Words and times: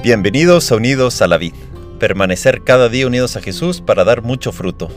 Bienvenidos 0.00 0.70
a 0.70 0.76
Unidos 0.76 1.20
a 1.22 1.26
la 1.26 1.38
Vid. 1.38 1.54
Permanecer 1.98 2.62
cada 2.62 2.88
día 2.88 3.08
unidos 3.08 3.34
a 3.34 3.40
Jesús 3.40 3.80
para 3.80 4.04
dar 4.04 4.22
mucho 4.22 4.52
fruto. 4.52 4.88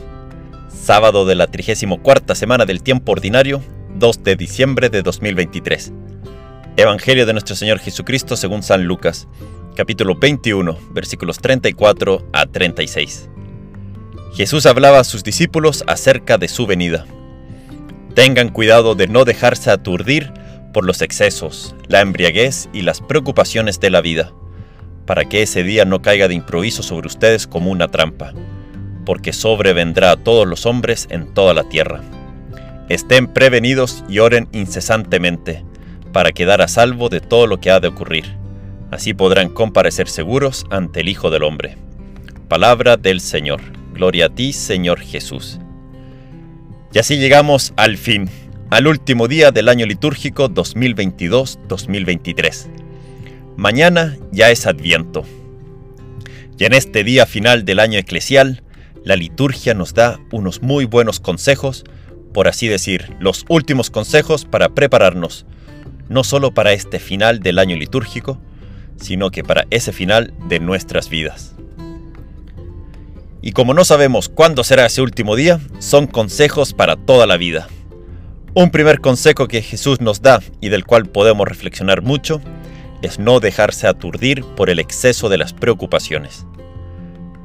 Sábado 0.68 1.26
de 1.26 1.34
la 1.34 1.48
34 1.48 2.36
semana 2.36 2.66
del 2.66 2.84
tiempo 2.84 3.10
ordinario, 3.10 3.64
2 3.96 4.22
de 4.22 4.36
diciembre 4.36 4.90
de 4.90 5.02
2023. 5.02 5.92
Evangelio 6.76 7.26
de 7.26 7.32
nuestro 7.32 7.56
Señor 7.56 7.80
Jesucristo 7.80 8.36
según 8.36 8.62
San 8.62 8.84
Lucas, 8.84 9.26
capítulo 9.74 10.14
21, 10.14 10.78
versículos 10.92 11.38
34 11.40 12.28
a 12.32 12.46
36. 12.46 13.28
Jesús 14.34 14.66
hablaba 14.66 15.00
a 15.00 15.04
sus 15.04 15.24
discípulos 15.24 15.82
acerca 15.88 16.38
de 16.38 16.46
su 16.46 16.64
venida. 16.64 17.06
Tengan 18.14 18.50
cuidado 18.50 18.94
de 18.94 19.08
no 19.08 19.24
dejarse 19.24 19.72
aturdir 19.72 20.32
por 20.72 20.84
los 20.86 21.02
excesos, 21.02 21.74
la 21.88 22.02
embriaguez 22.02 22.68
y 22.72 22.82
las 22.82 23.00
preocupaciones 23.00 23.80
de 23.80 23.90
la 23.90 24.00
vida 24.00 24.32
para 25.12 25.26
que 25.26 25.42
ese 25.42 25.62
día 25.62 25.84
no 25.84 26.00
caiga 26.00 26.26
de 26.26 26.32
improviso 26.32 26.82
sobre 26.82 27.06
ustedes 27.06 27.46
como 27.46 27.70
una 27.70 27.88
trampa, 27.88 28.32
porque 29.04 29.34
sobrevendrá 29.34 30.12
a 30.12 30.16
todos 30.16 30.48
los 30.48 30.64
hombres 30.64 31.06
en 31.10 31.34
toda 31.34 31.52
la 31.52 31.68
tierra. 31.68 32.00
Estén 32.88 33.26
prevenidos 33.26 34.02
y 34.08 34.20
oren 34.20 34.48
incesantemente, 34.52 35.66
para 36.14 36.32
quedar 36.32 36.62
a 36.62 36.68
salvo 36.68 37.10
de 37.10 37.20
todo 37.20 37.46
lo 37.46 37.60
que 37.60 37.70
ha 37.70 37.78
de 37.78 37.88
ocurrir. 37.88 38.24
Así 38.90 39.12
podrán 39.12 39.50
comparecer 39.50 40.08
seguros 40.08 40.64
ante 40.70 41.00
el 41.00 41.10
Hijo 41.10 41.30
del 41.30 41.42
Hombre. 41.42 41.76
Palabra 42.48 42.96
del 42.96 43.20
Señor. 43.20 43.60
Gloria 43.92 44.28
a 44.28 44.30
ti, 44.30 44.54
Señor 44.54 44.98
Jesús. 44.98 45.60
Y 46.94 46.98
así 46.98 47.18
llegamos 47.18 47.74
al 47.76 47.98
fin, 47.98 48.30
al 48.70 48.86
último 48.86 49.28
día 49.28 49.50
del 49.50 49.68
año 49.68 49.84
litúrgico 49.84 50.48
2022-2023. 50.48 52.81
Mañana 53.56 54.16
ya 54.32 54.50
es 54.50 54.66
Adviento. 54.66 55.24
Y 56.58 56.64
en 56.64 56.72
este 56.72 57.04
día 57.04 57.26
final 57.26 57.64
del 57.64 57.80
año 57.80 57.98
eclesial, 57.98 58.62
la 59.04 59.14
liturgia 59.14 59.74
nos 59.74 59.92
da 59.94 60.20
unos 60.30 60.62
muy 60.62 60.86
buenos 60.86 61.20
consejos, 61.20 61.84
por 62.32 62.48
así 62.48 62.66
decir, 62.66 63.14
los 63.20 63.44
últimos 63.48 63.90
consejos 63.90 64.46
para 64.46 64.70
prepararnos, 64.70 65.44
no 66.08 66.24
solo 66.24 66.54
para 66.54 66.72
este 66.72 66.98
final 66.98 67.40
del 67.40 67.58
año 67.58 67.76
litúrgico, 67.76 68.40
sino 68.96 69.30
que 69.30 69.44
para 69.44 69.66
ese 69.70 69.92
final 69.92 70.32
de 70.48 70.58
nuestras 70.58 71.10
vidas. 71.10 71.54
Y 73.42 73.52
como 73.52 73.74
no 73.74 73.84
sabemos 73.84 74.30
cuándo 74.30 74.64
será 74.64 74.86
ese 74.86 75.02
último 75.02 75.36
día, 75.36 75.60
son 75.78 76.06
consejos 76.06 76.72
para 76.72 76.96
toda 76.96 77.26
la 77.26 77.36
vida. 77.36 77.68
Un 78.54 78.70
primer 78.70 79.00
consejo 79.00 79.46
que 79.48 79.62
Jesús 79.62 80.00
nos 80.00 80.22
da 80.22 80.40
y 80.60 80.70
del 80.70 80.84
cual 80.84 81.06
podemos 81.06 81.46
reflexionar 81.46 82.02
mucho 82.02 82.40
es 83.02 83.18
no 83.18 83.40
dejarse 83.40 83.86
aturdir 83.86 84.44
por 84.56 84.70
el 84.70 84.78
exceso 84.78 85.28
de 85.28 85.38
las 85.38 85.52
preocupaciones. 85.52 86.46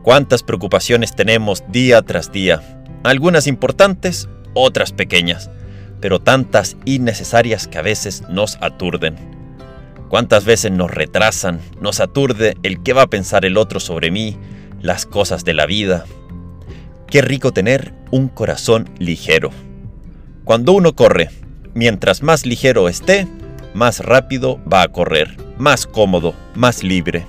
¿Cuántas 0.03 0.43
preocupaciones 0.43 1.15
tenemos 1.15 1.63
día 1.67 2.01
tras 2.01 2.31
día? 2.31 2.61
Algunas 3.03 3.47
importantes, 3.47 4.29
otras 4.53 4.93
pequeñas, 4.93 5.49
pero 5.99 6.19
tantas 6.19 6.77
innecesarias 6.85 7.67
que 7.67 7.77
a 7.77 7.81
veces 7.81 8.23
nos 8.29 8.57
aturden. 8.61 9.15
¿Cuántas 10.09 10.45
veces 10.45 10.71
nos 10.71 10.91
retrasan, 10.91 11.59
nos 11.81 11.99
aturde 11.99 12.55
el 12.63 12.81
qué 12.81 12.93
va 12.93 13.01
a 13.03 13.07
pensar 13.09 13.43
el 13.43 13.57
otro 13.57 13.79
sobre 13.79 14.11
mí, 14.11 14.37
las 14.81 15.05
cosas 15.05 15.43
de 15.43 15.53
la 15.53 15.65
vida? 15.65 16.05
Qué 17.07 17.21
rico 17.21 17.51
tener 17.51 17.93
un 18.11 18.29
corazón 18.29 18.89
ligero. 18.99 19.49
Cuando 20.45 20.71
uno 20.71 20.95
corre, 20.95 21.29
mientras 21.73 22.23
más 22.23 22.45
ligero 22.45 22.87
esté, 22.87 23.27
más 23.73 23.99
rápido 23.99 24.61
va 24.71 24.83
a 24.83 24.87
correr, 24.87 25.46
más 25.57 25.85
cómodo, 25.85 26.33
más 26.55 26.83
libre. 26.83 27.25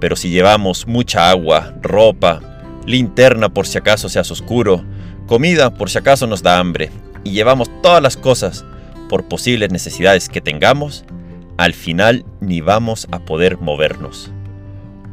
Pero 0.00 0.16
si 0.16 0.30
llevamos 0.30 0.86
mucha 0.86 1.30
agua, 1.30 1.74
ropa, 1.82 2.40
linterna 2.86 3.48
por 3.48 3.66
si 3.66 3.78
acaso 3.78 4.08
se 4.08 4.18
hace 4.18 4.32
oscuro, 4.32 4.84
comida 5.26 5.74
por 5.74 5.90
si 5.90 5.98
acaso 5.98 6.26
nos 6.26 6.42
da 6.42 6.58
hambre, 6.58 6.90
y 7.24 7.32
llevamos 7.32 7.70
todas 7.82 8.02
las 8.02 8.16
cosas 8.16 8.64
por 9.08 9.28
posibles 9.28 9.70
necesidades 9.70 10.28
que 10.28 10.40
tengamos, 10.40 11.04
al 11.56 11.74
final 11.74 12.24
ni 12.40 12.60
vamos 12.60 13.08
a 13.10 13.18
poder 13.20 13.58
movernos. 13.58 14.30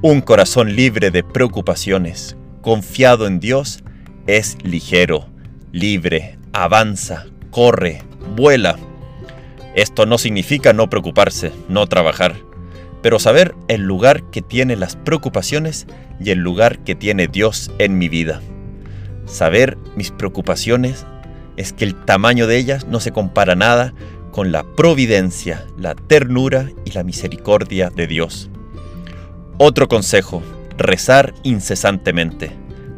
Un 0.02 0.22
corazón 0.22 0.76
libre 0.76 1.10
de 1.10 1.24
preocupaciones, 1.24 2.38
confiado 2.62 3.26
en 3.28 3.40
Dios, 3.40 3.84
es 4.28 4.58
ligero, 4.64 5.28
libre, 5.72 6.38
avanza, 6.54 7.26
corre, 7.50 8.04
vuela, 8.36 8.78
esto 9.76 10.06
no 10.06 10.18
significa 10.18 10.74
no 10.74 10.90
preocuparse, 10.90 11.52
no 11.68 11.86
trabajar, 11.88 12.38
pero 13.02 13.20
saber 13.20 13.56
el 13.68 13.82
lugar 13.82 14.24
que 14.32 14.42
tiene 14.42 14.76
las 14.76 14.96
preocupaciones 14.96 15.86
y 16.20 16.32
el 16.32 16.40
lugar 16.40 16.80
que 16.80 16.96
tiene 16.96 17.28
Dios 17.28 17.72
en 17.78 17.98
mi 17.98 18.10
vida. 18.10 18.42
Saber 19.26 19.78
mis 19.96 20.12
preocupaciones 20.12 21.06
es 21.58 21.74
que 21.74 21.86
el 21.86 21.96
tamaño 22.06 22.48
de 22.48 22.58
ellas 22.58 22.88
no 22.88 23.00
se 23.00 23.12
compara 23.12 23.56
nada 23.56 23.94
con 24.32 24.52
la 24.52 24.64
providencia, 24.64 25.66
la 25.78 25.94
ternura 25.94 26.70
y 26.86 26.92
la 26.92 27.04
misericordia 27.04 27.90
de 27.90 28.08
Dios. 28.08 28.50
Otro 29.58 29.88
consejo, 29.88 30.42
rezar 30.78 31.34
incesantemente. 31.44 32.52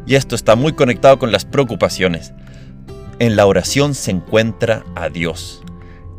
Y 0.06 0.14
esto 0.14 0.34
está 0.34 0.56
muy 0.56 0.72
conectado 0.72 1.18
con 1.18 1.32
las 1.32 1.44
preocupaciones. 1.44 2.32
En 3.18 3.36
la 3.36 3.46
oración 3.46 3.94
se 3.94 4.10
encuentra 4.10 4.84
a 4.94 5.08
Dios. 5.08 5.62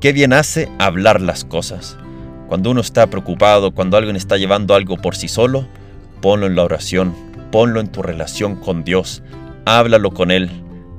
Qué 0.02 0.14
bien 0.14 0.32
hace 0.32 0.72
hablar 0.80 1.20
las 1.20 1.44
cosas. 1.44 1.98
Cuando 2.48 2.72
uno 2.72 2.80
está 2.80 3.08
preocupado, 3.08 3.74
cuando 3.74 3.98
alguien 3.98 4.16
está 4.16 4.38
llevando 4.38 4.74
algo 4.74 4.96
por 4.96 5.18
sí 5.18 5.28
solo, 5.28 5.68
ponlo 6.22 6.48
en 6.48 6.56
la 6.56 6.64
oración, 6.64 7.14
ponlo 7.52 7.82
en 7.82 7.90
tu 7.90 8.02
relación 8.02 8.56
con 8.56 8.86
Dios, 8.86 9.24
háblalo 9.66 10.12
con 10.12 10.32
Él, 10.32 10.50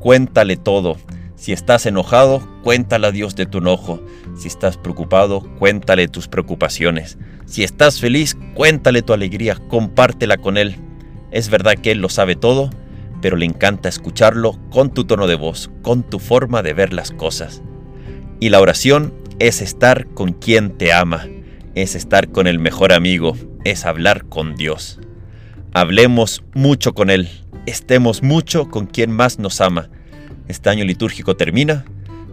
cuéntale 0.01 0.59
todo. 0.59 0.99
Si 1.35 1.55
estás 1.55 1.87
enojado, 1.87 2.47
cuéntale 2.63 3.07
a 3.07 3.11
Dios 3.11 3.37
de 3.37 3.47
tu 3.47 3.59
enojo. 3.59 4.03
Si 4.37 4.49
estás 4.49 4.77
preocupado, 4.77 5.41
cuéntale 5.59 6.07
tus 6.07 6.29
preocupaciones. 6.29 7.17
Si 7.47 7.65
estás 7.65 8.01
feliz, 8.01 8.37
cuéntale 8.55 9.01
tu 9.01 9.15
alegría, 9.15 9.57
compártela 9.57 10.37
con 10.37 10.59
Él. 10.59 10.77
Es 11.31 11.49
verdad 11.49 11.77
que 11.77 11.93
Él 11.93 12.01
lo 12.01 12.11
sabe 12.11 12.37
todo, 12.37 12.69
pero 13.23 13.39
le 13.39 13.47
encanta 13.47 13.89
escucharlo 13.89 14.59
con 14.71 14.93
tu 14.93 15.05
tono 15.05 15.27
de 15.27 15.37
voz, 15.37 15.71
con 15.81 16.03
tu 16.03 16.19
forma 16.19 16.63
de 16.63 16.75
ver 16.75 16.93
las 16.93 17.13
cosas. 17.13 17.63
Y 18.41 18.49
la 18.49 18.61
oración 18.61 19.13
es 19.39 19.61
estar 19.61 20.07
con 20.07 20.33
quien 20.33 20.71
te 20.71 20.95
ama, 20.95 21.29
es 21.75 21.95
estar 21.95 22.31
con 22.31 22.47
el 22.47 22.59
mejor 22.59 22.91
amigo, 22.93 23.37
es 23.65 23.85
hablar 23.85 24.25
con 24.25 24.57
Dios. 24.57 24.99
Hablemos 25.75 26.43
mucho 26.55 26.95
con 26.95 27.11
Él, 27.11 27.29
estemos 27.67 28.23
mucho 28.23 28.71
con 28.71 28.87
quien 28.87 29.11
más 29.13 29.39
nos 29.39 29.61
ama. 29.61 29.91
Este 30.49 30.71
año 30.71 30.87
litúrgico 30.87 31.37
termina, 31.37 31.85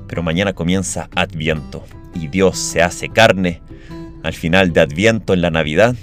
pero 0.07 0.23
mañana 0.23 0.53
comienza 0.53 1.09
Adviento 1.13 1.83
y 2.15 2.27
Dios 2.27 2.57
se 2.57 2.81
hace 2.81 3.09
carne 3.09 3.61
al 4.23 4.33
final 4.33 4.71
de 4.71 4.79
Adviento 4.79 5.33
en 5.33 5.41
la 5.41 5.51
Navidad, 5.51 5.93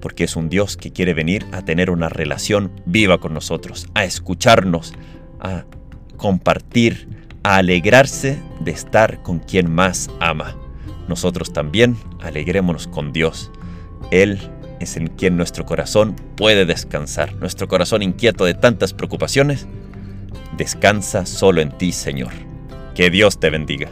porque 0.00 0.24
es 0.24 0.34
un 0.34 0.48
Dios 0.48 0.76
que 0.76 0.90
quiere 0.92 1.14
venir 1.14 1.46
a 1.52 1.62
tener 1.62 1.88
una 1.90 2.08
relación 2.08 2.72
viva 2.84 3.18
con 3.18 3.32
nosotros, 3.32 3.86
a 3.94 4.04
escucharnos, 4.04 4.92
a 5.38 5.64
compartir, 6.16 7.08
a 7.42 7.56
alegrarse 7.56 8.40
de 8.60 8.70
estar 8.70 9.22
con 9.22 9.38
quien 9.38 9.72
más 9.72 10.10
ama. 10.20 10.56
Nosotros 11.08 11.52
también 11.52 11.96
alegrémonos 12.20 12.86
con 12.86 13.12
Dios. 13.12 13.50
Él 14.10 14.38
es 14.80 14.96
en 14.96 15.08
quien 15.08 15.36
nuestro 15.36 15.64
corazón 15.64 16.16
puede 16.36 16.66
descansar. 16.66 17.34
Nuestro 17.36 17.68
corazón 17.68 18.02
inquieto 18.02 18.44
de 18.44 18.54
tantas 18.54 18.92
preocupaciones, 18.92 19.66
descansa 20.56 21.26
solo 21.26 21.60
en 21.60 21.76
ti, 21.76 21.92
Señor. 21.92 22.32
Que 22.94 23.10
Dios 23.10 23.40
te 23.40 23.50
bendiga. 23.50 23.90